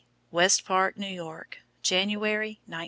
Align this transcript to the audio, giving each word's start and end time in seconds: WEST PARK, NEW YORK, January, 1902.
WEST 0.31 0.65
PARK, 0.65 0.97
NEW 0.97 1.13
YORK, 1.13 1.59
January, 1.83 2.53
1902. 2.65 2.77